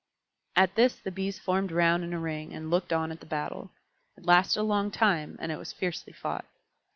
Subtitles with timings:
[0.55, 3.69] At this the Bees formed round in a ring and looked on at the battle.
[4.17, 6.45] It lasted a long time, and it was fiercely fought.